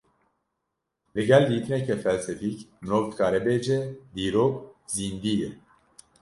Li 1.15 1.23
gel 1.27 1.43
dîtineke 1.51 1.95
felsefîk, 2.03 2.57
mirov 2.81 3.03
dikare 3.09 3.39
bêje 3.45 3.77
dîrok 4.15 4.55
zîndî 4.93 5.35
ye 5.41 5.51